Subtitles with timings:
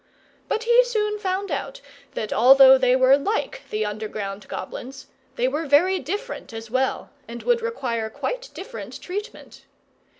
[0.47, 1.79] But he soon found out
[2.15, 7.43] that although they were like the underground goblins, they were very different as well, and
[7.43, 9.65] would require quite different treatment.